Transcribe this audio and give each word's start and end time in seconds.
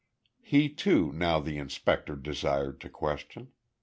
He, 0.41 0.67
too, 0.67 1.11
now 1.11 1.39
the 1.39 1.59
inspector 1.59 2.15
desired 2.15 2.81
to 2.81 2.89
question. 2.89 3.51